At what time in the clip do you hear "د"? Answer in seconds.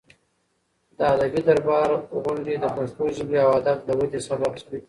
0.97-0.99, 2.59-2.65, 3.83-3.89